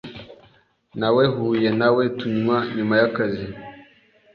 Nawehuye 0.99 1.67
nawe 1.79 2.03
tunywa 2.17 2.57
nyuma 2.75 2.93
yakazi. 3.01 3.45